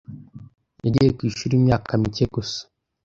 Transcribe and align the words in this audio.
Yagiye 0.83 1.09
ku 1.17 1.21
ishuri 1.29 1.53
imyaka 1.59 1.89
mike 2.01 2.25
gusa. 2.35 2.61